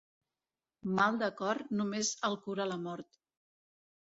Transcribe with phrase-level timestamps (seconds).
[0.99, 3.21] Mal de cor només el cura la mort.